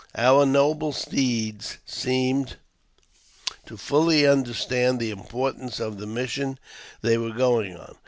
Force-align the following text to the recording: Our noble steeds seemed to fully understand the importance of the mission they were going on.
Our 0.17 0.47
noble 0.47 0.93
steeds 0.93 1.77
seemed 1.85 2.55
to 3.67 3.77
fully 3.77 4.25
understand 4.25 4.99
the 4.99 5.11
importance 5.11 5.79
of 5.79 5.99
the 5.99 6.07
mission 6.07 6.57
they 7.03 7.19
were 7.19 7.29
going 7.29 7.77
on. 7.77 7.95